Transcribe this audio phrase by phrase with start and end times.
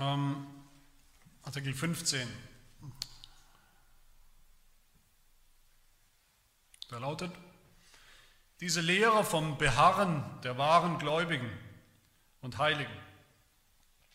[0.00, 0.46] Ähm,
[1.42, 2.28] Artikel 15.
[6.90, 7.32] Der lautet,
[8.60, 11.50] diese Lehre vom Beharren der wahren Gläubigen
[12.42, 12.92] und Heiligen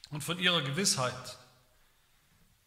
[0.09, 1.37] und von ihrer Gewissheit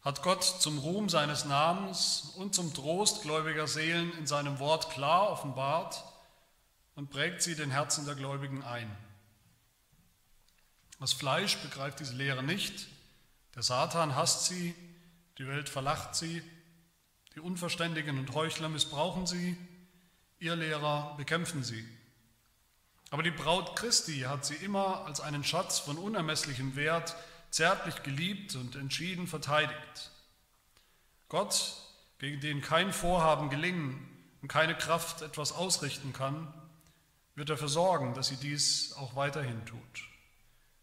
[0.01, 5.31] hat Gott zum Ruhm seines Namens und zum Trost gläubiger Seelen in seinem Wort klar
[5.31, 6.03] offenbart
[6.95, 8.95] und prägt sie den Herzen der Gläubigen ein.
[10.99, 12.87] Das Fleisch begreift diese Lehre nicht,
[13.57, 14.75] der Satan hasst sie,
[15.39, 16.43] die Welt verlacht sie,
[17.33, 19.57] die Unverständigen und Heuchler missbrauchen sie,
[20.37, 21.83] ihr Lehrer bekämpfen sie.
[23.09, 27.15] Aber die Braut Christi hat sie immer als einen Schatz von unermesslichem Wert
[27.49, 30.11] zärtlich geliebt und entschieden verteidigt.
[31.27, 31.77] Gott,
[32.19, 34.07] gegen den kein Vorhaben gelingen
[34.43, 36.53] und keine Kraft etwas ausrichten kann,
[37.33, 40.07] wird dafür sorgen, dass sie dies auch weiterhin tut.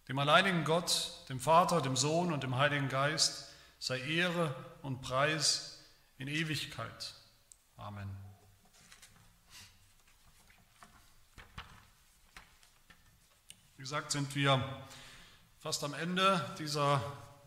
[0.09, 5.83] Dem alleinigen Gott, dem Vater, dem Sohn und dem Heiligen Geist sei Ehre und Preis
[6.19, 7.15] in Ewigkeit.
[7.79, 8.09] Amen.
[13.77, 14.63] Wie gesagt, sind wir
[15.59, 17.01] fast am Ende dieser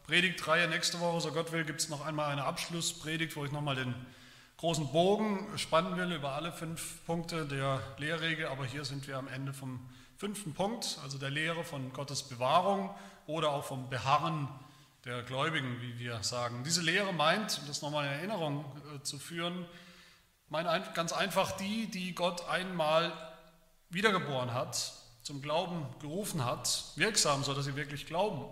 [0.08, 0.68] Predigtreihe.
[0.68, 3.94] Nächste Woche, so Gott will, gibt es noch einmal eine Abschlusspredigt, wo ich nochmal den
[4.58, 8.48] großen Bogen spannen will über alle fünf Punkte der Lehrregel.
[8.48, 9.88] Aber hier sind wir am Ende vom
[10.18, 12.94] fünften Punkt, also der Lehre von Gottes Bewahrung
[13.28, 14.48] oder auch vom Beharren
[15.06, 16.64] der Gläubigen, wie wir sagen.
[16.64, 18.66] Diese Lehre meint, um das nochmal in Erinnerung
[18.96, 19.66] äh, zu führen,
[20.50, 23.12] meint ganz einfach die, die Gott einmal
[23.90, 24.94] wiedergeboren hat
[25.28, 28.46] zum Glauben gerufen hat, wirksam, sodass sie wirklich glauben.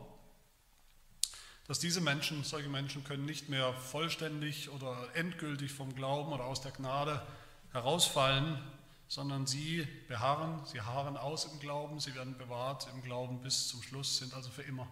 [1.67, 6.59] Dass diese Menschen, solche Menschen können nicht mehr vollständig oder endgültig vom Glauben oder aus
[6.59, 7.25] der Gnade
[7.71, 8.61] herausfallen,
[9.07, 13.81] sondern sie beharren, sie harren aus im Glauben, sie werden bewahrt im Glauben bis zum
[13.83, 14.87] Schluss, sind also für immer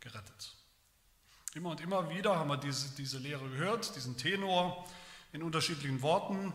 [0.00, 0.54] gerettet.
[1.54, 4.88] Immer und immer wieder haben wir diese, diese Lehre gehört, diesen Tenor
[5.32, 6.52] in unterschiedlichen Worten.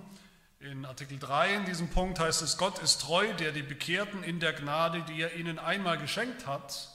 [0.59, 4.40] In Artikel 3 in diesem Punkt heißt es, Gott ist treu, der die Bekehrten in
[4.40, 6.90] der Gnade, die er ihnen einmal geschenkt hat,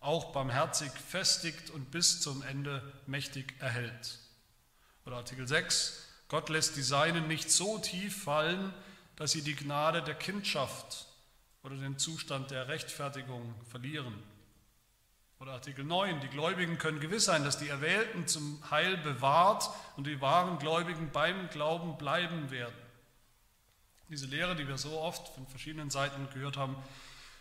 [0.00, 4.20] auch barmherzig festigt und bis zum Ende mächtig erhält.
[5.04, 8.72] Oder Artikel 6, Gott lässt die Seinen nicht so tief fallen,
[9.18, 11.06] dass sie die Gnade der Kindschaft
[11.64, 14.14] oder den Zustand der Rechtfertigung verlieren.
[15.40, 20.06] Oder Artikel 9, die Gläubigen können gewiss sein, dass die Erwählten zum Heil bewahrt und
[20.06, 22.74] die wahren Gläubigen beim Glauben bleiben werden.
[24.08, 26.76] Diese Lehre, die wir so oft von verschiedenen Seiten gehört haben,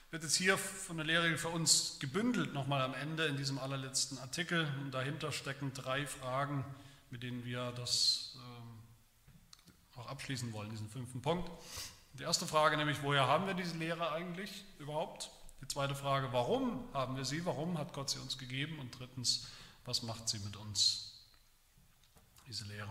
[0.09, 4.17] wird jetzt hier von der Lehre für uns gebündelt nochmal am Ende in diesem allerletzten
[4.17, 4.67] Artikel.
[4.81, 6.65] Und dahinter stecken drei Fragen,
[7.11, 8.56] mit denen wir das auch
[10.17, 11.47] abschließen wollen, diesen fünften Punkt.
[12.13, 15.29] Die erste Frage nämlich, woher haben wir diese Lehre eigentlich überhaupt?
[15.61, 17.45] Die zweite Frage, warum haben wir sie?
[17.45, 18.79] Warum hat Gott sie uns gegeben?
[18.79, 19.45] Und drittens,
[19.85, 21.21] was macht sie mit uns?
[22.47, 22.89] Diese Lehre.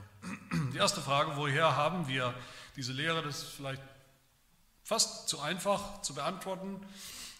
[0.73, 2.33] Die erste Frage, woher haben wir
[2.77, 3.83] diese Lehre, das ist vielleicht
[4.85, 6.81] fast zu einfach zu beantworten,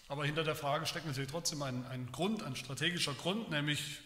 [0.09, 4.01] aber hinter der Frage steckt natürlich trotzdem ein, ein Grund, ein strategischer Grund, nämlich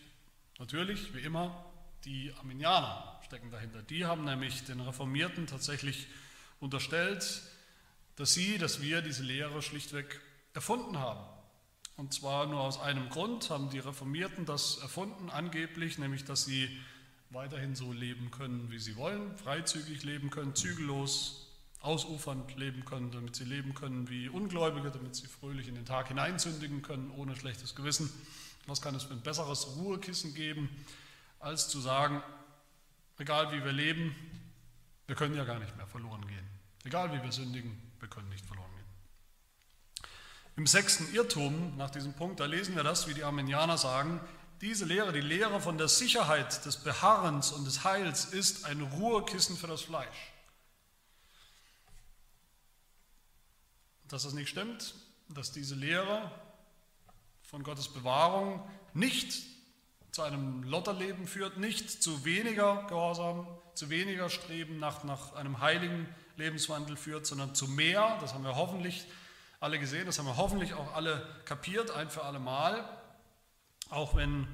[0.60, 1.66] natürlich, wie immer,
[2.06, 3.82] die Arminianer stecken dahinter.
[3.84, 6.08] Die haben nämlich den Reformierten tatsächlich
[6.60, 7.42] unterstellt,
[8.16, 10.20] dass sie, dass wir diese Lehre schlichtweg
[10.54, 11.24] erfunden haben.
[11.98, 16.70] Und zwar nur aus einem Grund haben die Reformierten das erfunden, angeblich, nämlich dass sie
[17.30, 21.48] weiterhin so leben können, wie sie wollen, freizügig leben können, zügellos,
[21.80, 26.10] ausufernd leben können, damit sie leben können wie Ungläubige, damit sie fröhlich in den Tag
[26.10, 28.12] hineinsündigen können, ohne schlechtes Gewissen.
[28.68, 30.70] Was kann es für ein besseres Ruhekissen geben,
[31.42, 32.24] als zu sagen,
[33.18, 34.16] egal wie wir leben,
[35.08, 36.48] wir können ja gar nicht mehr verloren gehen.
[36.84, 40.08] Egal wie wir sündigen, wir können nicht verloren gehen.
[40.58, 44.20] Im sechsten Irrtum nach diesem Punkt, da lesen wir das, wie die Armenianer sagen,
[44.62, 49.58] diese Lehre, die Lehre von der Sicherheit des Beharrens und des Heils, ist ein Ruhekissen
[49.58, 50.32] für das Fleisch.
[54.08, 54.94] Dass das nicht stimmt,
[55.30, 56.32] dass diese Lehre
[57.42, 59.44] von Gottes Bewahrung nicht
[60.12, 66.08] zu einem Lotterleben führt, nicht zu weniger Gehorsam, zu weniger Streben nach, nach einem heiligen
[66.36, 69.06] Lebenswandel führt, sondern zu mehr, das haben wir hoffentlich
[69.60, 72.84] alle gesehen, das haben wir hoffentlich auch alle kapiert, ein für alle Mal,
[73.90, 74.48] auch wenn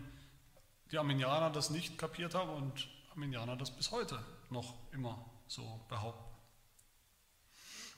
[0.91, 4.19] die Arminianer das nicht kapiert haben und Arminianer das bis heute
[4.49, 6.23] noch immer so behaupten.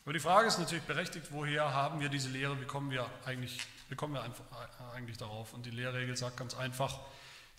[0.06, 3.60] Aber die Frage ist natürlich berechtigt, woher haben wir diese Lehre, wie kommen wir eigentlich,
[3.90, 5.54] wie kommen wir einfach, äh, eigentlich darauf?
[5.54, 7.00] Und die Lehrregel sagt ganz einfach,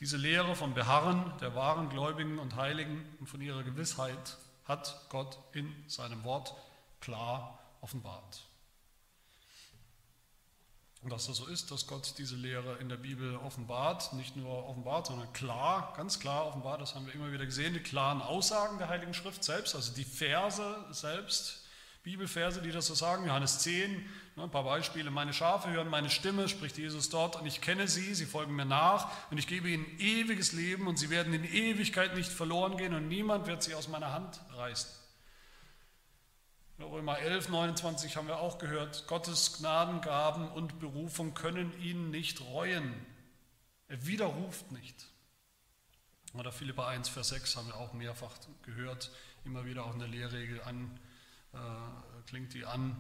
[0.01, 5.39] diese Lehre vom Beharren der wahren Gläubigen und Heiligen und von ihrer Gewissheit hat Gott
[5.53, 6.55] in seinem Wort
[7.01, 8.43] klar offenbart.
[11.03, 14.69] Und dass das so ist, dass Gott diese Lehre in der Bibel offenbart, nicht nur
[14.69, 18.79] offenbart, sondern klar, ganz klar offenbart, das haben wir immer wieder gesehen, die klaren Aussagen
[18.79, 21.65] der Heiligen Schrift selbst, also die Verse selbst,
[22.03, 24.07] Bibelverse, die das so sagen, Johannes 10, ne,
[24.43, 28.15] ein paar Beispiele, meine Schafe hören meine Stimme, spricht Jesus dort, und ich kenne sie,
[28.15, 32.15] sie folgen mir nach, und ich gebe ihnen ewiges Leben, und sie werden in Ewigkeit
[32.15, 34.91] nicht verloren gehen, und niemand wird sie aus meiner Hand reißen.
[36.81, 42.95] Römer 11, 29 haben wir auch gehört, Gottes Gnadengaben und Berufung können ihn nicht reuen.
[43.89, 45.07] Er widerruft nicht.
[46.35, 48.33] Oder Philippa 1, Vers 6 haben wir auch mehrfach
[48.63, 49.11] gehört,
[49.45, 50.99] immer wieder auch in der Lehrregel an,
[51.53, 51.57] äh,
[52.27, 52.97] klingt die an,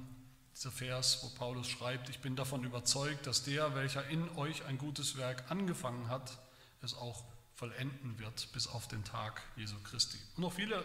[0.61, 4.77] dieser Vers, wo Paulus schreibt, ich bin davon überzeugt, dass der, welcher in euch ein
[4.77, 6.39] gutes Werk angefangen hat,
[6.83, 7.25] es auch
[7.55, 10.19] vollenden wird bis auf den Tag Jesu Christi.
[10.37, 10.85] Und noch viele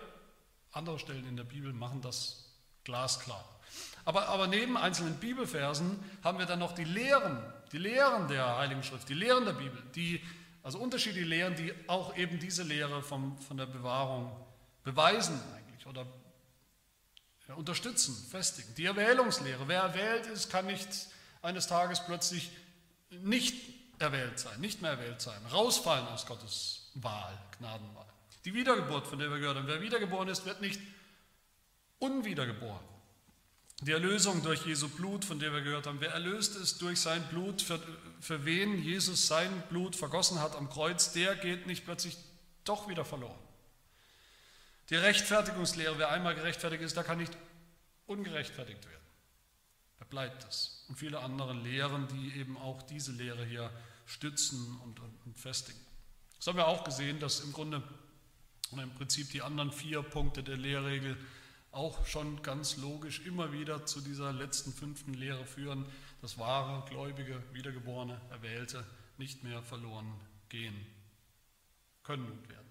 [0.71, 2.45] andere Stellen in der Bibel machen das
[2.85, 3.43] Glasklar.
[4.05, 7.37] Aber, aber neben einzelnen Bibelversen haben wir dann noch die Lehren,
[7.73, 10.23] die Lehren der Heiligen Schrift, die Lehren der Bibel, die,
[10.63, 14.31] also unterschiedliche Lehren, die auch eben diese Lehre vom, von der Bewahrung
[14.83, 16.05] beweisen eigentlich oder
[17.55, 18.73] unterstützen, festigen.
[18.75, 20.89] Die Erwählungslehre, wer erwählt ist, kann nicht
[21.41, 22.51] eines Tages plötzlich
[23.09, 23.55] nicht
[23.99, 28.05] erwählt sein, nicht mehr erwählt sein, rausfallen aus Gottes Wahl, Gnadenwahl.
[28.45, 30.79] Die Wiedergeburt, von der wir gehört haben, wer wiedergeboren ist, wird nicht
[31.99, 32.83] unwiedergeboren.
[33.81, 37.21] Die Erlösung durch Jesu Blut, von der wir gehört haben, wer erlöst ist durch sein
[37.27, 37.79] Blut, für,
[38.21, 42.17] für wen Jesus sein Blut vergossen hat am Kreuz, der geht nicht plötzlich
[42.63, 43.37] doch wieder verloren.
[44.89, 47.35] Die Rechtfertigungslehre, wer einmal gerechtfertigt ist, der kann nicht
[48.05, 49.05] ungerechtfertigt werden.
[49.99, 50.85] Da bleibt es.
[50.87, 53.71] Und viele andere Lehren, die eben auch diese Lehre hier
[54.05, 55.79] stützen und, und, und festigen.
[56.37, 57.81] Das haben wir auch gesehen, dass im Grunde
[58.71, 61.17] und im Prinzip die anderen vier Punkte der Lehrregel
[61.71, 65.85] auch schon ganz logisch immer wieder zu dieser letzten fünften Lehre führen,
[66.21, 68.85] dass wahre, gläubige, wiedergeborene, Erwählte
[69.17, 70.13] nicht mehr verloren
[70.49, 70.85] gehen
[72.03, 72.64] können und werden.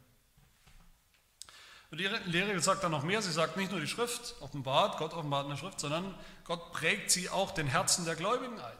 [1.94, 5.14] Und die Lehre sagt dann noch mehr, sie sagt nicht nur die Schrift offenbart, Gott
[5.14, 6.12] offenbart in der Schrift, sondern
[6.42, 8.76] Gott prägt sie auch den Herzen der Gläubigen ein.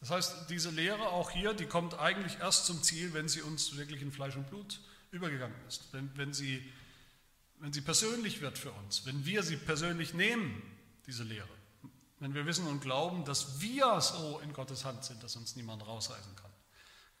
[0.00, 3.76] Das heißt, diese Lehre auch hier, die kommt eigentlich erst zum Ziel, wenn sie uns
[3.76, 4.80] wirklich in Fleisch und Blut
[5.10, 6.66] übergegangen ist, wenn, wenn sie
[7.58, 10.62] wenn sie persönlich wird für uns, wenn wir sie persönlich nehmen,
[11.06, 11.46] diese Lehre,
[12.20, 15.86] wenn wir wissen und glauben, dass wir so in Gottes Hand sind, dass uns niemand
[15.86, 16.50] rausreißen kann.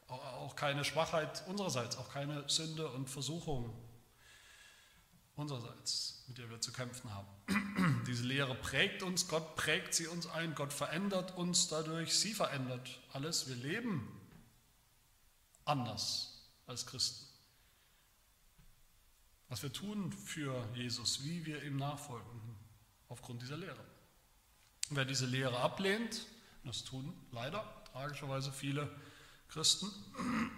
[0.08, 3.70] Auch keine Schwachheit unsererseits, auch keine Sünde und Versuchung
[5.36, 8.04] unsererseits, mit der wir zu kämpfen haben.
[8.06, 13.00] Diese Lehre prägt uns, Gott prägt sie uns ein, Gott verändert uns dadurch, sie verändert
[13.12, 13.48] alles.
[13.48, 14.08] Wir leben
[15.64, 17.26] anders als Christen
[19.48, 22.40] was wir tun für Jesus, wie wir ihm nachfolgen,
[23.08, 23.84] aufgrund dieser Lehre.
[24.90, 26.26] Wer diese Lehre ablehnt,
[26.64, 28.90] das tun leider tragischerweise viele
[29.48, 29.86] Christen,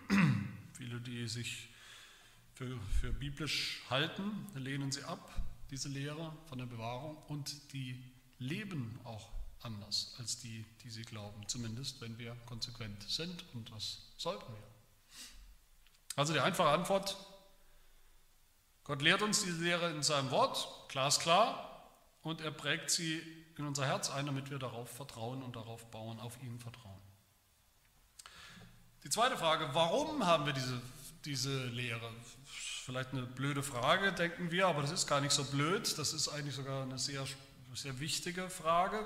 [0.72, 1.68] viele, die sich
[2.58, 5.30] für, für biblisch halten, lehnen sie ab,
[5.70, 8.02] diese Lehre von der Bewahrung, und die
[8.40, 14.10] leben auch anders als die, die sie glauben, zumindest wenn wir konsequent sind, und das
[14.16, 14.62] sollten wir.
[16.16, 17.16] Also die einfache Antwort
[18.82, 21.90] Gott lehrt uns diese Lehre in seinem Wort, glasklar,
[22.22, 23.22] und er prägt sie
[23.58, 26.98] in unser Herz ein, damit wir darauf vertrauen und darauf bauen, auf ihn vertrauen.
[29.04, 30.80] Die zweite Frage, warum haben wir diese,
[31.24, 32.10] diese Lehre?
[32.46, 35.98] Vielleicht eine blöde Frage, denken wir, aber das ist gar nicht so blöd.
[35.98, 37.24] Das ist eigentlich sogar eine sehr,
[37.74, 39.04] sehr wichtige Frage.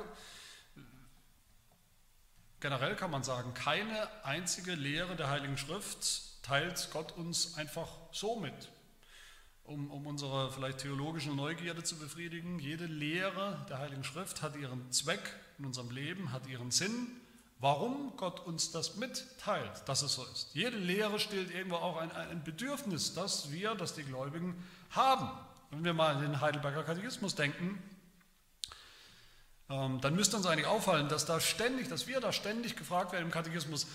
[2.61, 8.39] Generell kann man sagen, keine einzige Lehre der Heiligen Schrift teilt Gott uns einfach so
[8.39, 8.71] mit
[9.65, 12.59] um, um unsere vielleicht theologische Neugierde zu befriedigen.
[12.59, 17.09] Jede Lehre der Heiligen Schrift hat ihren Zweck in unserem Leben, hat ihren Sinn,
[17.63, 20.49] warum Gott uns das mitteilt, dass es so ist.
[20.53, 25.31] Jede Lehre stillt irgendwo auch ein, ein Bedürfnis, das wir, das die Gläubigen haben.
[25.71, 27.81] Wenn wir mal an den Heidelberger Katechismus denken,
[29.71, 33.27] ähm, dann müsste uns eigentlich auffallen, dass da ständig, dass wir da ständig gefragt werden
[33.27, 33.87] im Katechismus,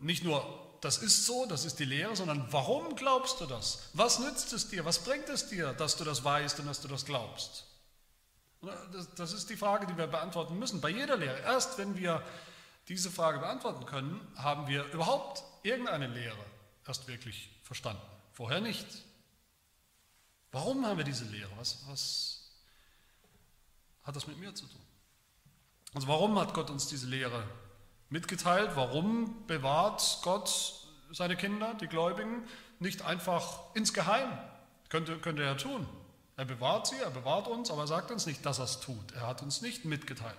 [0.00, 0.44] nicht nur
[0.80, 3.88] das ist so, das ist die Lehre, sondern warum glaubst du das?
[3.94, 4.84] Was nützt es dir?
[4.84, 7.66] Was bringt es dir, dass du das weißt und dass du das glaubst?
[9.16, 11.38] Das ist die Frage, die wir beantworten müssen bei jeder Lehre.
[11.42, 12.20] Erst wenn wir
[12.88, 16.44] diese Frage beantworten können, haben wir überhaupt irgendeine Lehre
[16.86, 18.02] erst wirklich verstanden.
[18.32, 18.86] Vorher nicht.
[20.50, 21.50] Warum haben wir diese Lehre?
[21.56, 22.50] Was, was
[24.02, 24.80] hat das mit mir zu tun?
[25.94, 27.46] Also warum hat Gott uns diese Lehre
[28.08, 32.46] mitgeteilt, warum bewahrt Gott seine Kinder, die Gläubigen,
[32.78, 34.30] nicht einfach insgeheim.
[34.88, 35.86] Könnte, könnte er tun.
[36.36, 39.12] Er bewahrt sie, er bewahrt uns, aber er sagt uns nicht, dass er es tut.
[39.12, 40.36] Er hat uns nicht mitgeteilt.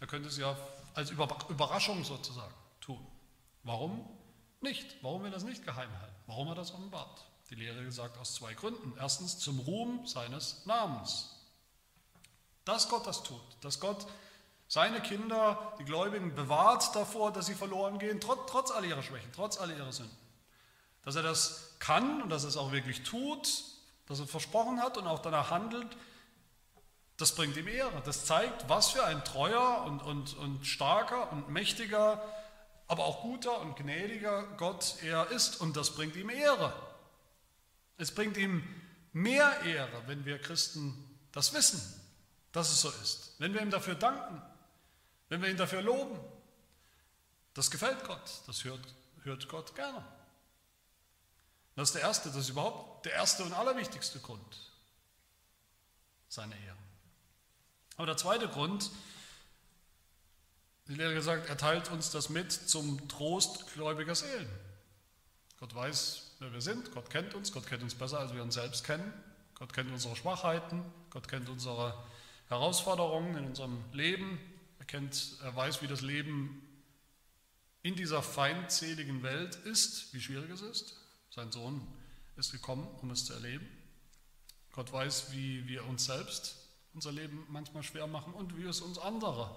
[0.00, 0.56] Er könnte es ja
[0.94, 3.04] als Überraschung sozusagen tun.
[3.62, 4.08] Warum
[4.60, 4.96] nicht?
[5.02, 6.14] Warum will er das nicht geheim halten?
[6.26, 7.26] Warum hat er das offenbart?
[7.50, 8.94] Die Lehre sagt aus zwei Gründen.
[8.98, 11.36] Erstens zum Ruhm seines Namens.
[12.64, 14.06] Dass Gott das tut, dass Gott
[14.68, 19.30] seine Kinder, die Gläubigen, bewahrt davor, dass sie verloren gehen, trotz, trotz all ihrer Schwächen,
[19.34, 20.16] trotz all ihrer Sünden.
[21.02, 23.64] Dass er das kann und dass er es auch wirklich tut,
[24.06, 25.96] dass er versprochen hat und auch danach handelt,
[27.20, 28.00] das bringt ihm Ehre.
[28.04, 32.22] Das zeigt, was für ein treuer und, und, und starker und mächtiger,
[32.88, 35.60] aber auch guter und gnädiger Gott er ist.
[35.60, 36.72] Und das bringt ihm Ehre.
[37.98, 38.64] Es bringt ihm
[39.12, 40.96] mehr Ehre, wenn wir Christen
[41.32, 41.80] das wissen,
[42.52, 43.34] dass es so ist.
[43.38, 44.40] Wenn wir ihm dafür danken,
[45.28, 46.18] wenn wir ihn dafür loben.
[47.52, 50.04] Das gefällt Gott, das hört, hört Gott gerne.
[51.76, 54.72] Das ist der erste, das ist überhaupt der erste und allerwichtigste Grund,
[56.28, 56.89] seine Ehre.
[58.00, 58.90] Aber der zweite Grund,
[60.88, 64.48] die Lehre gesagt, er teilt uns das mit zum Trost gläubiger Seelen.
[65.58, 68.54] Gott weiß, wer wir sind, Gott kennt uns, Gott kennt uns besser, als wir uns
[68.54, 69.12] selbst kennen.
[69.52, 71.92] Gott kennt unsere Schwachheiten, Gott kennt unsere
[72.48, 74.40] Herausforderungen in unserem Leben,
[74.78, 76.66] er, kennt, er weiß, wie das Leben
[77.82, 80.96] in dieser feindseligen Welt ist, wie schwierig es ist.
[81.28, 81.86] Sein Sohn
[82.38, 83.68] ist gekommen, um es zu erleben.
[84.72, 86.59] Gott weiß, wie wir uns selbst
[86.94, 89.54] unser Leben manchmal schwer machen und wie es uns andere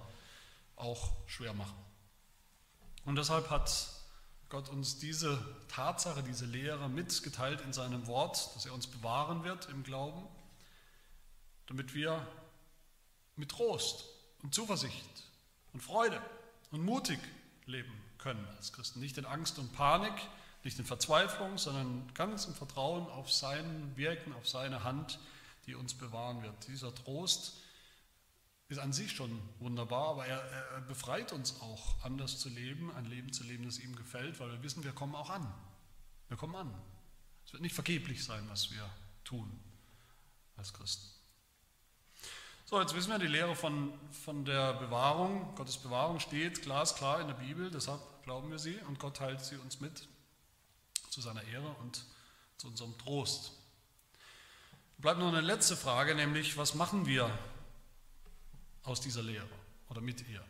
[0.76, 1.78] auch schwer machen.
[3.06, 3.90] Und deshalb hat
[4.50, 9.68] Gott uns diese Tatsache, diese Lehre mitgeteilt in seinem Wort, dass er uns bewahren wird
[9.70, 10.28] im Glauben,
[11.68, 12.26] damit wir
[13.36, 14.06] mit Trost
[14.44, 15.24] und Zuversicht
[15.74, 16.22] und Freude
[16.72, 17.20] und mutig
[17.66, 19.00] leben können als Christen.
[19.00, 20.14] Nicht in Angst und Panik,
[20.64, 25.20] nicht in Verzweiflung, sondern ganz im Vertrauen auf sein Wirken, auf seine Hand,
[25.66, 26.68] die uns bewahren wird.
[26.68, 27.58] Dieser Trost
[28.70, 33.06] ist an sich schon wunderbar, aber er, er, befreit uns auch, anders zu leben, ein
[33.06, 35.54] Leben zu leben, das ihm gefällt, weil wir wissen, wir kommen auch an.
[36.28, 36.74] Wir kommen an.
[37.46, 38.90] Es wird nicht vergeblich sein, was wir
[39.24, 39.60] tun
[40.56, 41.08] als Christen.
[42.66, 47.28] So, jetzt wissen wir, die Lehre von, von der Bewahrung, Gottes Bewahrung steht glasklar in
[47.28, 50.08] der Bibel, deshalb glauben wir sie und Gott teilt sie uns mit
[51.10, 52.04] zu seiner Ehre und
[52.58, 53.52] zu unserem Trost.
[54.98, 57.30] Bleibt nur eine letzte Frage, nämlich was machen wir
[58.84, 59.48] aus dieser Lehre
[59.90, 60.44] oder mit ihr?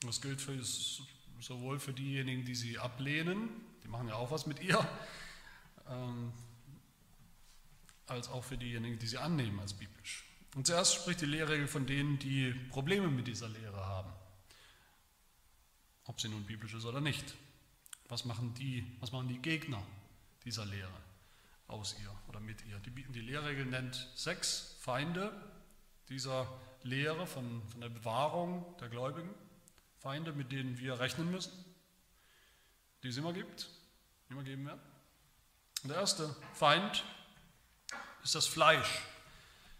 [0.00, 0.58] Das gilt für,
[1.40, 3.50] sowohl für diejenigen, die sie ablehnen,
[3.84, 4.78] die machen ja auch was mit ihr,
[5.88, 6.32] ähm,
[8.06, 10.24] als auch für diejenigen, die sie annehmen als biblisch.
[10.56, 14.12] Und zuerst spricht die Lehrregel von denen, die Probleme mit dieser Lehre haben,
[16.04, 17.36] ob sie nun biblisch ist oder nicht.
[18.08, 19.82] Was machen die, was machen die Gegner
[20.44, 21.09] dieser Lehre?
[21.70, 22.78] Aus ihr oder mit ihr.
[22.80, 25.32] Die, die Lehrregel nennt sechs Feinde
[26.08, 26.46] dieser
[26.82, 29.34] Lehre von, von der Bewahrung der Gläubigen,
[29.98, 31.52] Feinde, mit denen wir rechnen müssen,
[33.02, 33.68] die es immer gibt,
[34.28, 34.80] immer geben werden.
[35.82, 37.04] Und der erste Feind
[38.22, 39.02] ist das Fleisch.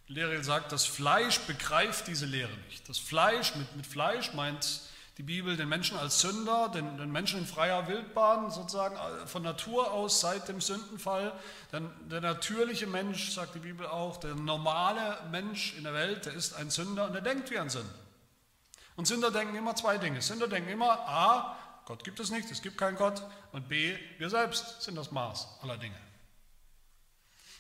[0.09, 2.89] Die Lehre sagt, das Fleisch begreift diese Lehre nicht.
[2.89, 4.83] Das Fleisch, mit, mit Fleisch meint
[5.21, 9.43] die Bibel den Menschen als Sünder, den, den, Menschen in freier Wildbahn sozusagen äh, von
[9.43, 11.39] Natur aus seit dem Sündenfall.
[11.73, 16.33] Denn der natürliche Mensch, sagt die Bibel auch, der normale Mensch in der Welt, der
[16.33, 17.93] ist ein Sünder und der denkt wie ein Sünder.
[18.97, 20.23] Und Sünder denken immer zwei Dinge.
[20.23, 23.23] Sünder denken immer, a, Gott gibt es nicht, es gibt keinen Gott,
[23.53, 26.01] und b, wir selbst sind das Maß aller Dinge.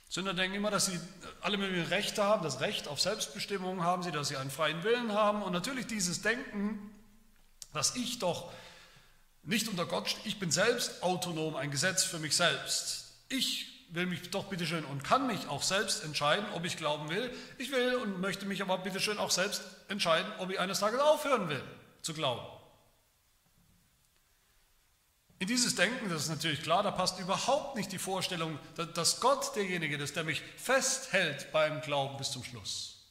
[0.08, 0.98] Sünder denken immer, dass sie
[1.42, 5.12] alle möglichen Rechte haben, das Recht auf Selbstbestimmung haben sie, dass sie einen freien Willen
[5.12, 5.42] haben.
[5.42, 6.96] Und natürlich dieses Denken
[7.72, 8.52] dass ich doch
[9.42, 13.14] nicht unter Gott stehe, ich bin selbst autonom, ein Gesetz für mich selbst.
[13.28, 17.34] Ich will mich doch bitteschön und kann mich auch selbst entscheiden, ob ich glauben will.
[17.58, 21.48] Ich will und möchte mich aber bitteschön auch selbst entscheiden, ob ich eines Tages aufhören
[21.48, 21.62] will
[22.02, 22.46] zu glauben.
[25.40, 28.58] In dieses Denken, das ist natürlich klar, da passt überhaupt nicht die Vorstellung,
[28.94, 33.10] dass Gott derjenige ist, der mich festhält beim Glauben bis zum Schluss,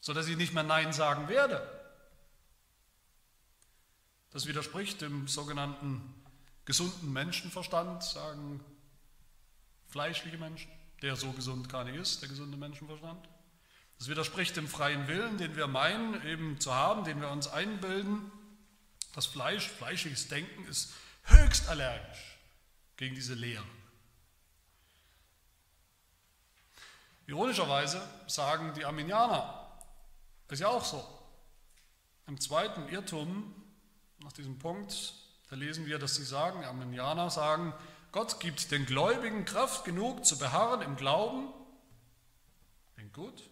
[0.00, 1.79] sodass ich nicht mehr Nein sagen werde.
[4.30, 6.14] Das widerspricht dem sogenannten
[6.64, 8.64] gesunden Menschenverstand, sagen
[9.88, 10.70] fleischliche Menschen,
[11.02, 13.28] der so gesund gar nicht ist, der gesunde Menschenverstand.
[13.98, 18.30] Das widerspricht dem freien Willen, den wir meinen eben zu haben, den wir uns einbilden.
[19.14, 20.92] Das Fleisch, fleischliches Denken ist
[21.24, 22.38] höchst allergisch
[22.96, 23.68] gegen diese Lehren.
[27.26, 29.78] Ironischerweise sagen die Arminianer,
[30.48, 31.04] ist ja auch so.
[32.26, 33.54] Im zweiten Irrtum
[34.22, 35.14] nach diesem Punkt,
[35.48, 37.74] da lesen wir, dass sie sagen, Armenianer sagen,
[38.12, 41.48] Gott gibt den Gläubigen Kraft genug zu beharren im Glauben.
[42.94, 43.42] Klingt gut.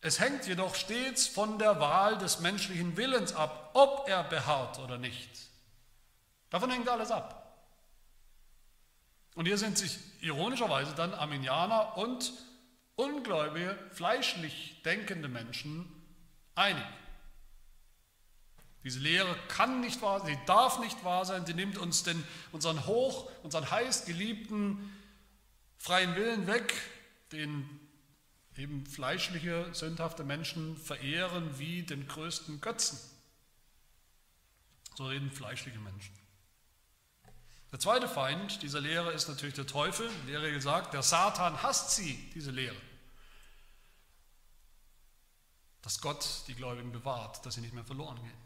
[0.00, 4.98] Es hängt jedoch stets von der Wahl des menschlichen Willens ab, ob er beharrt oder
[4.98, 5.30] nicht.
[6.50, 7.42] Davon hängt alles ab.
[9.34, 12.32] Und hier sind sich ironischerweise dann Arminianer und
[12.94, 15.90] ungläubige, fleischlich denkende Menschen
[16.54, 16.86] einig.
[18.86, 22.22] Diese Lehre kann nicht wahr sein, sie darf nicht wahr sein, sie nimmt uns den,
[22.52, 24.96] unseren hoch, unseren heiß geliebten
[25.76, 26.72] freien Willen weg,
[27.32, 27.68] den
[28.56, 33.00] eben fleischliche, sündhafte Menschen verehren wie den größten Götzen.
[34.94, 36.14] So reden fleischliche Menschen.
[37.72, 40.08] Der zweite Feind dieser Lehre ist natürlich der Teufel.
[40.28, 42.80] Die Lehre gesagt, der Satan hasst sie, diese Lehre.
[45.82, 48.45] Dass Gott die Gläubigen bewahrt, dass sie nicht mehr verloren gehen.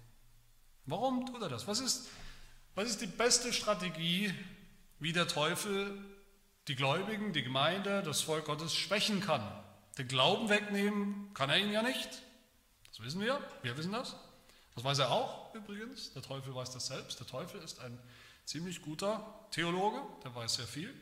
[0.91, 1.67] Warum tut er das?
[1.67, 2.09] Was ist,
[2.75, 4.35] was ist die beste Strategie,
[4.99, 5.97] wie der Teufel
[6.69, 9.43] die Gläubigen, die Gemeinde, das Volk Gottes schwächen kann?
[9.99, 12.09] Den Glauben wegnehmen kann er ihnen ja nicht.
[12.89, 13.41] Das wissen wir.
[13.63, 14.17] Wir wissen das.
[14.75, 16.13] Das weiß er auch übrigens.
[16.13, 17.21] Der Teufel weiß das selbst.
[17.21, 17.99] Der Teufel ist ein
[18.45, 20.93] ziemlich guter Theologe, der weiß sehr viel.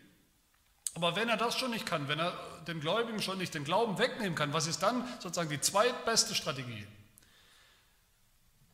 [0.94, 2.32] Aber wenn er das schon nicht kann, wenn er
[2.66, 6.86] den Gläubigen schon nicht den Glauben wegnehmen kann, was ist dann sozusagen die zweitbeste Strategie?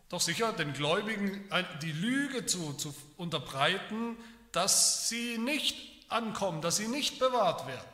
[0.09, 1.49] Doch sicher, den Gläubigen
[1.83, 4.17] die Lüge zu, zu unterbreiten,
[4.53, 5.77] dass sie nicht
[6.11, 7.89] ankommen, dass sie nicht bewahrt werden.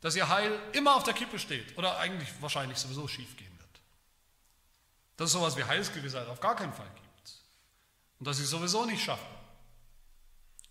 [0.00, 3.80] Dass ihr Heil immer auf der Kippe steht oder eigentlich wahrscheinlich sowieso schief gehen wird.
[5.16, 7.34] Dass es sowas wie Heilsgewissheit auf gar keinen Fall gibt.
[8.18, 9.26] Und dass sie es sowieso nicht schaffen.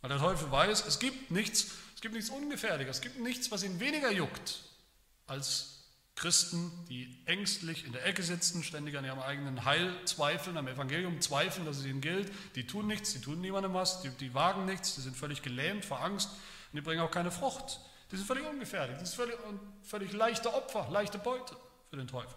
[0.01, 3.63] Weil der Teufel weiß, es gibt nichts, es gibt nichts Ungefährliches, es gibt nichts, was
[3.63, 4.61] ihn weniger juckt,
[5.27, 5.78] als
[6.19, 11.21] Christen, die ängstlich in der Ecke sitzen, ständig an ihrem eigenen Heil zweifeln, am Evangelium
[11.21, 12.29] zweifeln, dass es ihnen gilt.
[12.55, 15.85] Die tun nichts, die tun niemandem was, die, die wagen nichts, die sind völlig gelähmt
[15.85, 17.79] vor Angst und die bringen auch keine Frucht.
[18.11, 19.35] Die sind völlig ungefährlich, das ist völlig,
[19.83, 21.55] völlig leichte Opfer, leichte Beute
[21.89, 22.35] für den Teufel.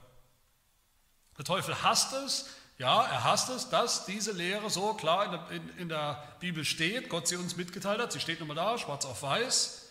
[1.37, 5.51] Der Teufel hasst es, ja, er hasst es, dass diese Lehre so klar in der,
[5.51, 9.05] in, in der Bibel steht, Gott sie uns mitgeteilt hat, sie steht nochmal da, schwarz
[9.07, 9.91] auf weiß.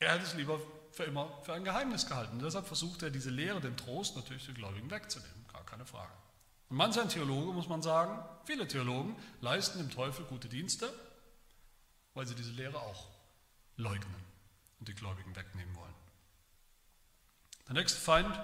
[0.00, 0.60] Er hätte es lieber
[0.98, 2.38] für immer für ein Geheimnis gehalten.
[2.38, 6.12] Und deshalb versucht er diese Lehre, den Trost natürlich den Gläubigen wegzunehmen, gar keine Frage.
[6.68, 10.92] Und manch ein Theologe, muss man sagen, viele Theologen leisten dem Teufel gute Dienste,
[12.14, 13.06] weil sie diese Lehre auch
[13.76, 14.12] leugnen
[14.80, 15.94] und die Gläubigen wegnehmen wollen.
[17.68, 18.36] Der nächste Feind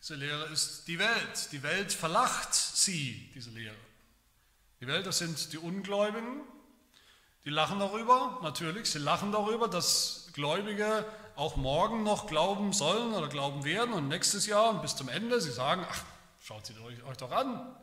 [0.00, 1.48] diese Lehre ist die Welt.
[1.52, 3.74] Die Welt verlacht sie, diese Lehre.
[4.82, 6.42] Die Welt, das sind die Ungläubigen,
[7.46, 13.28] die lachen darüber, natürlich, sie lachen darüber, dass Gläubige auch morgen noch glauben sollen oder
[13.28, 15.40] glauben werden und nächstes Jahr und bis zum Ende.
[15.40, 16.04] Sie sagen, ach,
[16.40, 17.74] schaut sie euch, euch doch an,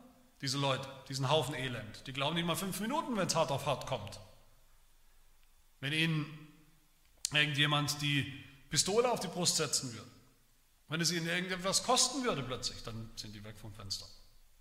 [0.42, 2.08] diese Leute, diesen Haufen Elend.
[2.08, 4.20] Die glauben nicht mal fünf Minuten, wenn es hart auf hart kommt.
[5.80, 6.26] Wenn ihnen
[7.34, 8.32] irgendjemand die
[8.70, 10.10] Pistole auf die Brust setzen würde,
[10.88, 14.06] wenn es ihnen irgendetwas kosten würde plötzlich, dann sind die weg vom Fenster,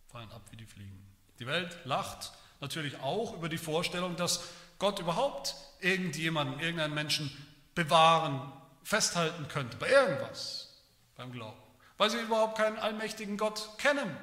[0.07, 1.07] fallen ab wie die Fliegen.
[1.39, 4.45] Die Welt lacht natürlich auch über die Vorstellung, dass
[4.79, 7.31] Gott überhaupt irgendjemanden, irgendeinen Menschen
[7.75, 10.83] bewahren, festhalten könnte bei irgendwas,
[11.17, 11.61] beim Glauben,
[11.99, 14.17] weil sie überhaupt keinen allmächtigen Gott kennen,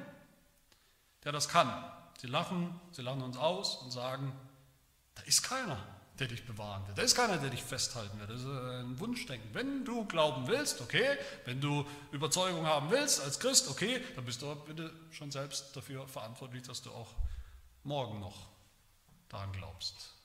[1.24, 1.84] der das kann.
[2.20, 4.32] Sie lachen, sie lachen uns aus und sagen,
[5.14, 5.78] da ist keiner
[6.18, 6.98] der dich bewahren wird.
[6.98, 8.30] Da ist keiner, der dich festhalten wird.
[8.30, 9.54] Das ist ein Wunschdenken.
[9.54, 14.42] Wenn du glauben willst, okay, wenn du Überzeugung haben willst als Christ, okay, dann bist
[14.42, 17.14] du bitte schon selbst dafür verantwortlich, dass du auch
[17.84, 18.48] morgen noch
[19.28, 20.17] daran glaubst.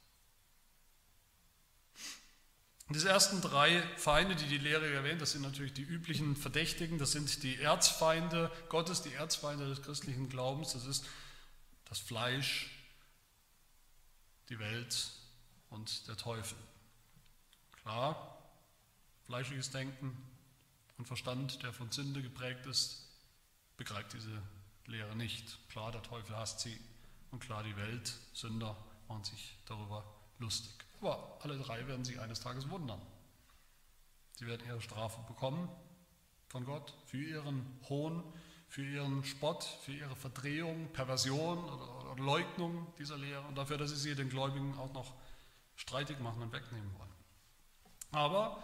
[2.89, 7.13] Diese ersten drei Feinde, die die Lehre erwähnt, das sind natürlich die üblichen Verdächtigen, das
[7.13, 11.05] sind die Erzfeinde Gottes, die Erzfeinde des christlichen Glaubens, das ist
[11.85, 12.69] das Fleisch,
[14.49, 15.11] die Welt
[15.69, 16.57] und der Teufel.
[17.81, 18.37] Klar,
[19.25, 20.15] fleischliches Denken
[20.97, 23.07] und Verstand, der von Sünde geprägt ist,
[23.77, 24.41] begreift diese
[24.85, 25.57] Lehre nicht.
[25.69, 26.77] Klar, der Teufel hasst sie
[27.31, 30.03] und klar, die Welt, Sünder machen sich darüber
[30.39, 30.73] lustig.
[31.01, 33.01] Aber alle drei werden sich eines Tages wundern.
[34.35, 35.69] Sie werden ihre Strafe bekommen
[36.47, 38.23] von Gott für ihren Hohn,
[38.67, 43.91] für ihren Spott, für ihre Verdrehung, Perversion oder, oder Leugnung dieser Lehre und dafür, dass
[43.91, 45.13] sie sie den Gläubigen auch noch
[45.75, 47.13] streitig machen und wegnehmen wollen.
[48.11, 48.63] Aber,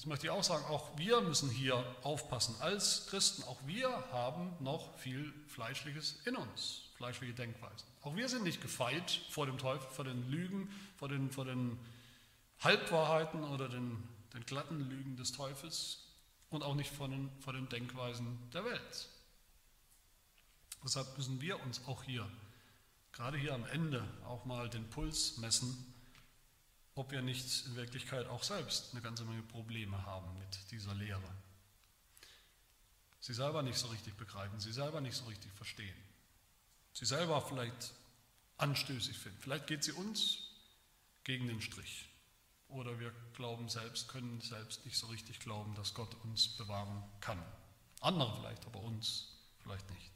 [0.00, 2.54] das möchte ich auch sagen, auch wir müssen hier aufpassen.
[2.60, 7.86] Als Christen, auch wir haben noch viel Fleischliches in uns, fleischliche Denkweisen.
[8.00, 11.78] Auch wir sind nicht gefeit vor dem Teufel, vor den Lügen, vor den, vor den
[12.60, 15.98] Halbwahrheiten oder den, den glatten Lügen des Teufels
[16.48, 19.08] und auch nicht vor den, vor den Denkweisen der Welt.
[20.82, 22.26] Deshalb müssen wir uns auch hier,
[23.12, 25.92] gerade hier am Ende, auch mal den Puls messen
[27.00, 31.34] ob wir nicht in Wirklichkeit auch selbst eine ganze Menge Probleme haben mit dieser Lehre.
[33.20, 35.96] sie selber nicht so richtig begreifen, sie selber nicht so richtig verstehen,
[36.92, 37.94] sie selber vielleicht
[38.58, 39.38] anstößig finden.
[39.40, 40.40] Vielleicht geht sie uns
[41.24, 42.06] gegen den Strich.
[42.68, 47.42] Oder wir glauben selbst, können selbst nicht so richtig glauben, dass Gott uns bewahren kann.
[48.00, 50.10] Andere vielleicht, aber uns vielleicht nicht.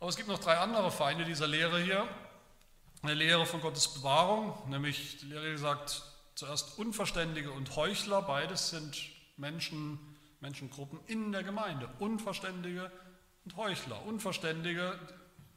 [0.00, 2.08] Aber es gibt noch drei andere Feinde dieser Lehre hier.
[3.06, 6.02] Eine Lehre von Gottes Bewahrung, nämlich die Lehre sagt
[6.34, 9.00] zuerst Unverständige und Heuchler, beides sind
[9.36, 10.00] Menschen,
[10.40, 11.88] Menschengruppen in der Gemeinde.
[12.00, 12.90] Unverständige
[13.44, 14.04] und Heuchler.
[14.06, 14.98] Unverständige,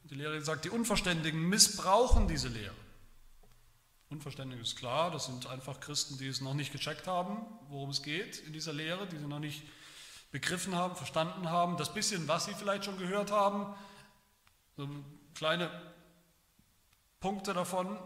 [0.03, 2.75] die Lehre sagt, die Unverständigen missbrauchen diese Lehre.
[4.09, 8.03] Unverständig ist klar, das sind einfach Christen, die es noch nicht gecheckt haben, worum es
[8.03, 9.63] geht in dieser Lehre, die sie noch nicht
[10.29, 11.77] begriffen haben, verstanden haben.
[11.77, 13.73] Das bisschen, was sie vielleicht schon gehört haben,
[14.77, 14.87] so
[15.33, 15.71] kleine
[17.19, 17.97] Punkte davon,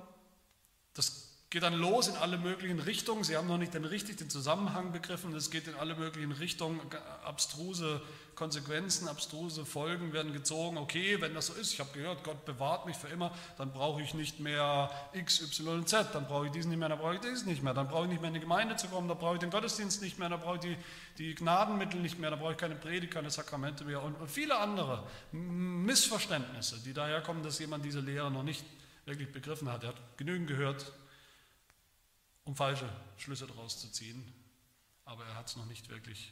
[0.94, 3.24] das geht dann los in alle möglichen Richtungen.
[3.24, 5.36] Sie haben noch nicht den richtig den Zusammenhang begriffen.
[5.36, 6.82] Es geht in alle möglichen Richtungen.
[7.24, 8.02] Abstruse
[8.34, 10.78] Konsequenzen, abstruse Folgen werden gezogen.
[10.80, 14.02] Okay, wenn das so ist, ich habe gehört, Gott bewahrt mich für immer, dann brauche
[14.02, 16.08] ich nicht mehr X, Y und Z.
[16.14, 17.76] Dann brauche ich diesen nicht mehr, dann brauche ich diesen nicht mehr.
[17.76, 20.02] Dann brauche ich nicht mehr in die Gemeinde zu kommen, dann brauche ich den Gottesdienst
[20.02, 20.78] nicht mehr, dann brauche ich die,
[21.20, 24.58] die Gnadenmittel nicht mehr, dann brauche ich keine Predigt, keine Sakramente mehr und, und viele
[24.58, 28.66] andere Missverständnisse, die daher kommen, dass jemand diese Lehre noch nicht
[29.06, 29.84] wirklich begriffen hat.
[29.84, 30.92] Er hat genügend gehört,
[32.44, 34.34] um falsche Schlüsse daraus zu ziehen,
[35.06, 36.32] aber er hat es noch nicht wirklich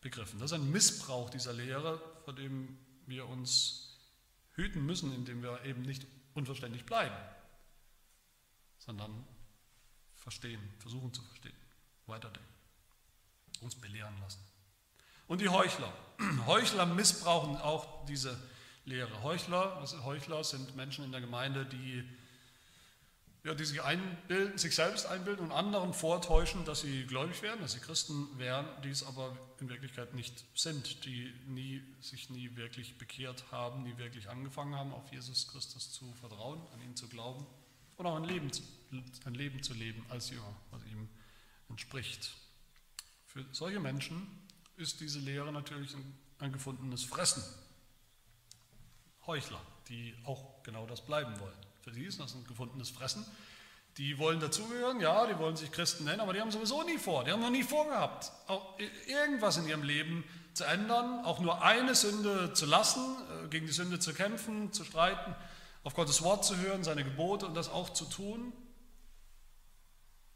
[0.00, 0.38] begriffen.
[0.38, 3.98] Das ist ein Missbrauch dieser Lehre, vor dem wir uns
[4.54, 7.16] hüten müssen, indem wir eben nicht unverständlich bleiben,
[8.78, 9.24] sondern
[10.14, 11.56] verstehen, versuchen zu verstehen,
[12.06, 12.48] weiterdenken,
[13.60, 14.40] uns belehren lassen.
[15.26, 15.92] Und die Heuchler.
[16.46, 18.36] Heuchler missbrauchen auch diese
[18.90, 19.22] Lehre.
[19.22, 22.04] Heuchler, Heuchler sind Menschen in der Gemeinde, die
[23.42, 27.72] ja, die sich, einbilden, sich selbst einbilden und anderen vortäuschen, dass sie gläubig werden, dass
[27.72, 32.98] sie Christen wären, die es aber in Wirklichkeit nicht sind, die nie, sich nie wirklich
[32.98, 37.46] bekehrt haben, nie wirklich angefangen haben, auf Jesus Christus zu vertrauen, an ihn zu glauben
[37.96, 38.50] und auch ein Leben,
[39.24, 41.08] ein Leben zu leben als Jünger, was ihm
[41.70, 42.34] entspricht.
[43.26, 44.26] Für solche Menschen
[44.76, 47.42] ist diese Lehre natürlich ein, ein gefundenes Fressen.
[49.26, 51.56] Heuchler, die auch genau das bleiben wollen.
[51.80, 53.24] Für sie ist das ein gefundenes Fressen.
[53.96, 57.24] Die wollen dazugehören, ja, die wollen sich Christen nennen, aber die haben sowieso nie vor.
[57.24, 61.94] Die haben noch nie vorgehabt, auch irgendwas in ihrem Leben zu ändern, auch nur eine
[61.94, 65.34] Sünde zu lassen, äh, gegen die Sünde zu kämpfen, zu streiten,
[65.82, 68.52] auf Gottes Wort zu hören, seine Gebote und das auch zu tun.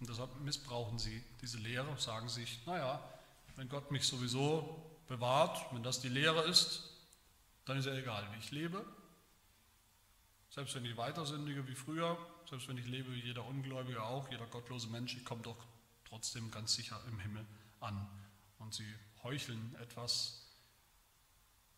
[0.01, 3.03] Und deshalb missbrauchen sie diese Lehre, sagen sich, naja,
[3.57, 6.94] wenn Gott mich sowieso bewahrt, wenn das die Lehre ist,
[7.65, 8.85] dann ist ja egal, wie ich lebe.
[10.51, 12.17] Selbst wenn ich weiter sündige wie früher,
[12.49, 15.57] selbst wenn ich lebe wie jeder Ungläubige auch, jeder gottlose Mensch, ich komme doch
[16.05, 17.47] trotzdem ganz sicher im Himmel
[17.81, 18.09] an.
[18.59, 18.87] Und sie
[19.23, 20.47] heucheln etwas,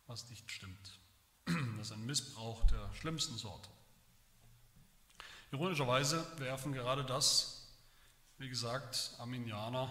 [0.06, 1.00] was nicht stimmt.
[1.46, 3.70] Das ist ein Missbrauch der schlimmsten Sorte.
[5.52, 7.72] Ironischerweise werfen gerade das,
[8.38, 9.90] wie gesagt, Arminianer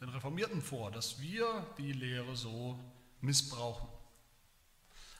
[0.00, 2.78] den Reformierten vor, dass wir die Lehre so
[3.20, 3.88] missbrauchen.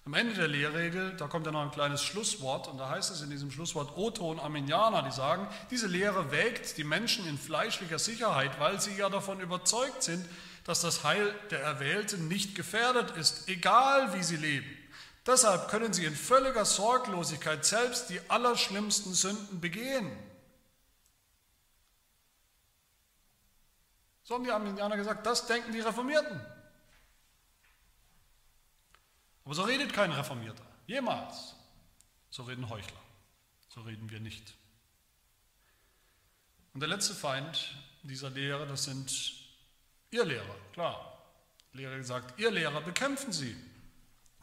[0.04, 3.22] Am Ende der Lehrregel, da kommt ja noch ein kleines Schlusswort und da heißt es
[3.22, 8.00] in diesem Schlusswort Otto und Arminianer, die sagen, diese Lehre wägt die Menschen in fleischlicher
[8.00, 10.28] Sicherheit, weil sie ja davon überzeugt sind,
[10.64, 14.66] dass das Heil der Erwählten nicht gefährdet ist, egal wie sie leben.
[15.24, 20.10] Deshalb können sie in völliger Sorglosigkeit selbst die allerschlimmsten Sünden begehen.
[24.24, 26.40] So haben die Arminianer gesagt, das denken die Reformierten.
[29.44, 30.64] Aber so redet kein Reformierter.
[30.86, 31.54] Jemals.
[32.30, 33.00] So reden Heuchler.
[33.68, 34.54] So reden wir nicht.
[36.74, 39.34] Und der letzte Feind dieser Lehre, das sind
[40.10, 41.08] ihr Lehrer, klar.
[41.72, 43.56] Lehrer gesagt, ihr Lehrer bekämpfen sie.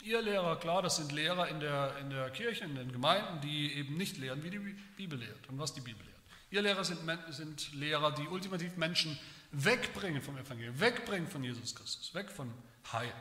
[0.04, 3.74] Ihr Lehrer, klar, das sind Lehrer in der, in der Kirche, in den Gemeinden, die
[3.74, 4.60] eben nicht lehren, wie die
[4.96, 6.18] Bibel lehrt und was die Bibel lehrt.
[6.52, 9.20] Ihr Lehrer sind, sind Lehrer, die ultimativ Menschen
[9.52, 12.52] wegbringen vom Evangelium, wegbringen von Jesus Christus, weg von
[12.92, 13.14] Heil.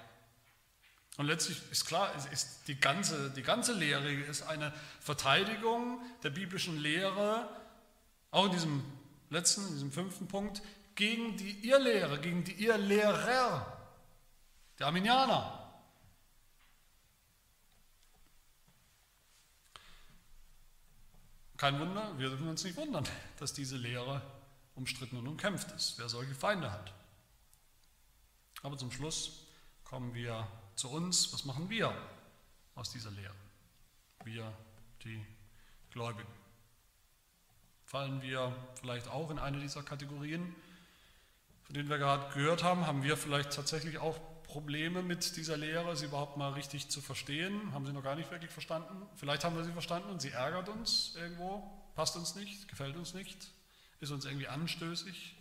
[1.19, 6.79] Und letztlich ist klar, ist die, ganze, die ganze Lehre ist eine Verteidigung der biblischen
[6.79, 7.49] Lehre,
[8.31, 8.85] auch in diesem
[9.29, 10.63] letzten, in diesem fünften Punkt,
[10.95, 13.67] gegen die Irrlehre, gegen die Irrlehrer,
[14.79, 15.73] der Arminianer.
[21.57, 23.05] Kein Wunder, wir dürfen uns nicht wundern,
[23.41, 24.23] dass diese Lehre
[24.77, 26.95] umstritten und umkämpft ist, wer solche Feinde hat.
[28.63, 29.49] Aber zum Schluss
[29.83, 30.47] kommen wir
[30.79, 31.95] zu uns, was machen wir
[32.75, 33.35] aus dieser Lehre?
[34.25, 34.53] Wir,
[35.05, 35.25] die
[35.91, 36.33] Gläubigen.
[37.85, 40.55] Fallen wir vielleicht auch in eine dieser Kategorien?
[41.69, 45.95] von denen wir gerade gehört haben, haben wir vielleicht tatsächlich auch Probleme mit dieser Lehre,
[45.97, 47.75] sie überhaupt mal richtig zu verstehen.
[47.75, 49.07] Haben sie noch gar nicht wirklich verstanden.
[49.17, 53.13] Vielleicht haben wir sie verstanden und sie ärgert uns irgendwo, passt uns nicht, gefällt uns
[53.13, 53.51] nicht,
[54.01, 55.37] ist uns irgendwie anstößig.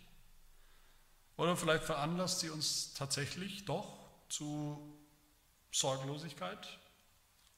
[1.38, 3.96] Oder vielleicht veranlasst sie uns tatsächlich doch
[4.28, 4.97] zu
[5.70, 6.78] Sorglosigkeit,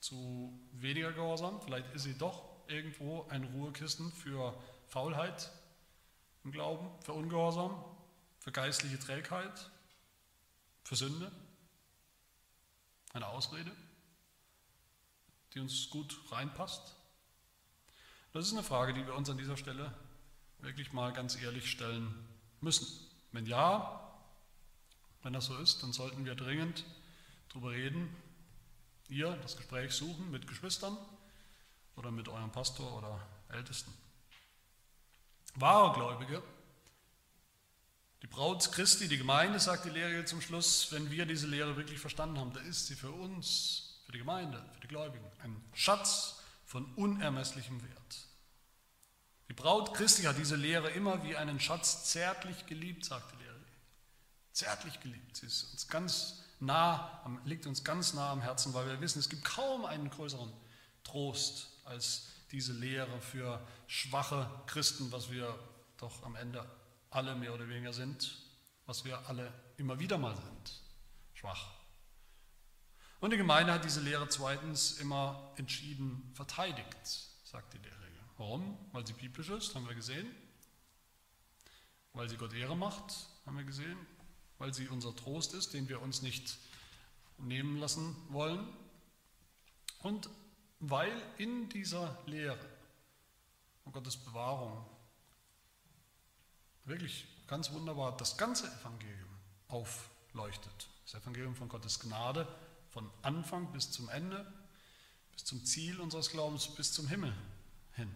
[0.01, 1.61] zu weniger Gehorsam.
[1.62, 5.51] Vielleicht ist sie doch irgendwo ein Ruhekissen für Faulheit
[6.44, 7.85] im Glauben, für Ungehorsam,
[8.38, 9.70] für geistliche Trägheit,
[10.85, 11.31] für Sünde.
[13.12, 13.70] Eine Ausrede,
[15.53, 16.96] die uns gut reinpasst.
[18.33, 19.92] Das ist eine Frage, die wir uns an dieser Stelle
[20.61, 22.14] wirklich mal ganz ehrlich stellen
[22.61, 22.87] müssen.
[23.33, 24.01] Wenn ja,
[25.23, 26.85] wenn das so ist, dann sollten wir dringend
[27.51, 28.15] darüber reden,
[29.09, 30.97] ihr das Gespräch suchen mit Geschwistern
[31.97, 33.93] oder mit eurem Pastor oder Ältesten.
[35.57, 36.43] Wahre Gläubige,
[38.23, 41.99] die Braut Christi, die Gemeinde, sagt die Lehre zum Schluss, wenn wir diese Lehre wirklich
[41.99, 46.41] verstanden haben, da ist sie für uns, für die Gemeinde, für die Gläubigen, ein Schatz
[46.65, 48.29] von unermesslichem Wert.
[49.49, 53.61] Die Braut Christi hat diese Lehre immer wie einen Schatz zärtlich geliebt, sagt die Lehre.
[54.53, 55.37] Zärtlich geliebt.
[55.37, 59.29] Sie ist uns ganz nah, liegt uns ganz nah am Herzen, weil wir wissen, es
[59.29, 60.53] gibt kaum einen größeren
[61.05, 65.59] Trost als diese Lehre für schwache Christen, was wir
[65.96, 66.64] doch am Ende
[67.11, 68.37] alle mehr oder weniger sind,
[68.87, 70.83] was wir alle immer wieder mal sind.
[71.35, 71.70] Schwach.
[73.20, 77.07] Und die Gemeinde hat diese Lehre zweitens immer entschieden verteidigt,
[77.44, 78.01] sagt die Lehre.
[78.40, 78.79] Warum?
[78.92, 80.27] Weil sie biblisch ist, haben wir gesehen.
[82.14, 83.99] Weil sie Gott Ehre macht, haben wir gesehen.
[84.61, 86.59] Weil sie unser Trost ist, den wir uns nicht
[87.38, 88.68] nehmen lassen wollen.
[90.03, 90.31] Und
[90.79, 92.59] weil in dieser Lehre
[93.85, 94.87] und Gottes Bewahrung
[96.85, 99.31] wirklich ganz wunderbar das ganze Evangelium
[99.68, 100.88] aufleuchtet.
[101.05, 102.46] Das Evangelium von Gottes Gnade
[102.90, 104.53] von Anfang bis zum Ende,
[105.33, 107.35] bis zum Ziel unseres Glaubens, bis zum Himmel
[107.92, 108.14] hin.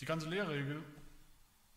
[0.00, 0.84] Die ganze Lehrregel,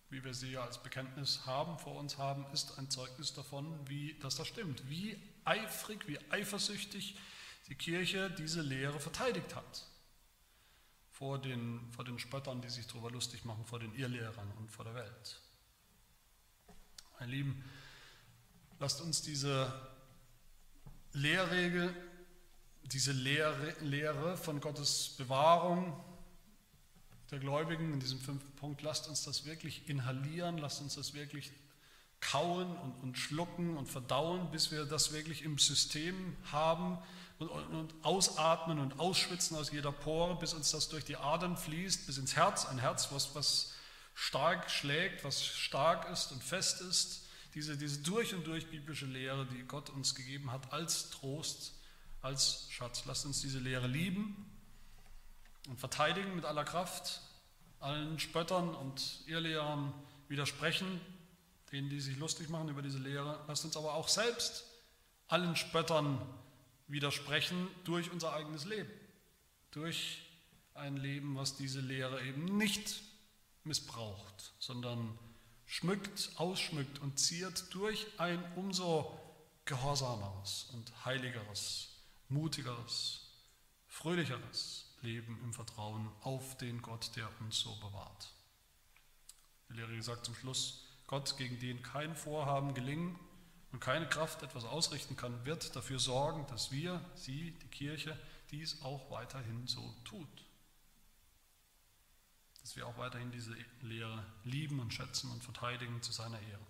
[0.10, 4.16] wie wir sie ja als Bekenntnis haben, vor uns haben, ist ein Zeugnis davon, wie,
[4.20, 7.18] dass das stimmt, wie eifrig, wie eifersüchtig
[7.68, 9.86] die Kirche diese Lehre verteidigt hat
[11.20, 14.86] vor den, vor den Spöttern, die sich darüber lustig machen, vor den Irrlehrern und vor
[14.86, 15.42] der Welt.
[17.20, 17.66] Meine Lieben,
[18.80, 19.70] lasst uns diese
[21.12, 21.94] Lehrregel,
[22.84, 26.02] diese Lehre, Lehre von Gottes Bewahrung,
[27.32, 31.52] der Gläubigen in diesem fünften Punkt, lasst uns das wirklich inhalieren, lasst uns das wirklich
[32.22, 36.98] kauen und, und schlucken und verdauen, bis wir das wirklich im System haben
[37.38, 42.08] und, und ausatmen und ausschwitzen aus jeder Pore, bis uns das durch die Adern fließt,
[42.08, 43.74] bis ins Herz, ein Herz, was, was
[44.16, 47.26] stark schlägt, was stark ist und fest ist.
[47.56, 51.74] Diese, diese durch und durch biblische Lehre, die Gott uns gegeben hat, als Trost,
[52.22, 53.06] als Schatz.
[53.06, 54.46] Lasst uns diese Lehre lieben
[55.68, 57.22] und verteidigen mit aller Kraft,
[57.80, 59.94] allen Spöttern und Irrlehrern
[60.28, 61.00] widersprechen,
[61.72, 63.44] denen, die sich lustig machen über diese Lehre.
[63.48, 64.66] Lasst uns aber auch selbst
[65.28, 66.20] allen Spöttern
[66.88, 68.90] widersprechen durch unser eigenes Leben,
[69.72, 70.22] durch
[70.74, 73.02] ein Leben, was diese Lehre eben nicht
[73.64, 75.18] missbraucht, sondern
[75.66, 79.20] schmückt, ausschmückt und ziert durch ein umso
[79.66, 81.90] gehorsameres und heiligeres,
[82.28, 83.28] mutigeres,
[83.88, 88.34] fröhlicheres leben im Vertrauen auf den Gott, der uns so bewahrt.
[89.70, 93.18] Die Lehre sagt zum Schluss, Gott, gegen den kein Vorhaben gelingen
[93.72, 98.18] und keine Kraft etwas ausrichten kann, wird dafür sorgen, dass wir, sie, die Kirche,
[98.52, 100.46] dies auch weiterhin so tut.
[102.62, 106.66] Dass wir auch weiterhin diese Lehre lieben und schätzen und verteidigen zu seiner Ehre.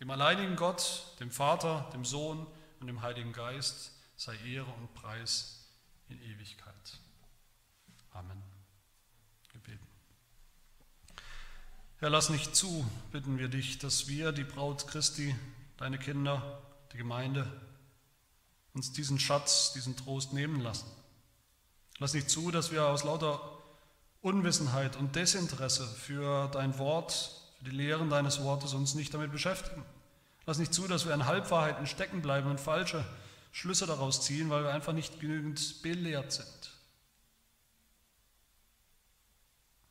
[0.00, 2.46] Dem alleinigen Gott, dem Vater, dem Sohn
[2.80, 5.68] und dem Heiligen Geist sei Ehre und Preis
[6.08, 7.00] in Ewigkeit.
[8.12, 8.42] Amen.
[9.52, 9.86] Gebeten.
[11.98, 15.34] Herr, lass nicht zu, bitten wir dich, dass wir, die Braut Christi,
[15.76, 17.46] deine Kinder, die Gemeinde,
[18.74, 20.86] uns diesen Schatz, diesen Trost nehmen lassen.
[21.98, 23.40] Lass nicht zu, dass wir aus lauter
[24.22, 27.12] Unwissenheit und Desinteresse für dein Wort,
[27.58, 29.84] für die Lehren deines Wortes uns nicht damit beschäftigen.
[30.46, 33.04] Lass nicht zu, dass wir an Halbwahrheiten stecken bleiben und falsche
[33.52, 36.79] Schlüsse daraus ziehen, weil wir einfach nicht genügend belehrt sind.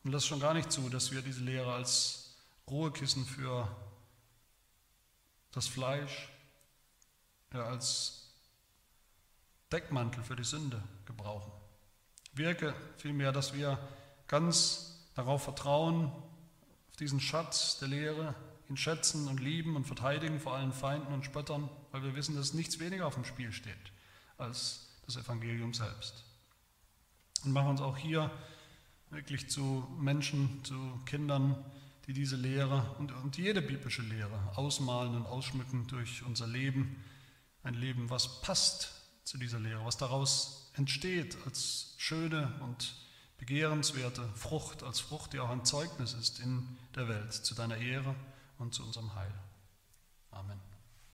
[0.10, 2.34] Und lass schon gar nicht zu, dass wir diese Lehre als
[2.68, 3.70] Ruhekissen für
[5.52, 6.30] das Fleisch,
[7.54, 8.32] ja, als
[9.72, 11.52] Deckmantel für die Sünde gebrauchen.
[12.34, 13.78] Wirke vielmehr, dass wir
[14.28, 18.34] ganz darauf vertrauen, auf diesen Schatz der Lehre,
[18.68, 22.56] ihn schätzen und lieben und verteidigen vor allen Feinden und Spöttern, weil wir wissen, dass
[22.56, 23.94] nichts weniger auf dem Spiel steht
[24.40, 26.24] als das Evangelium selbst.
[27.46, 28.32] Und machen uns auch hier
[29.10, 31.56] wirklich zu Menschen, zu Kindern,
[32.08, 37.04] die diese Lehre und, und jede biblische Lehre ausmalen und ausschmücken durch unser Leben.
[37.64, 38.94] Ein Leben, was passt
[39.24, 42.96] zu dieser Lehre, was daraus entsteht als schöne und
[43.38, 48.16] begehrenswerte Frucht, als Frucht, die auch ein Zeugnis ist in der Welt, zu deiner Ehre
[48.58, 49.34] und zu unserem Heil.
[50.32, 50.69] Amen.